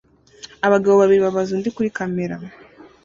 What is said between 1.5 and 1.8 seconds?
undi